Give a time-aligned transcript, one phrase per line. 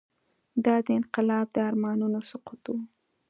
[0.65, 2.73] دا د انقلاب د ارمانونو سقوط و.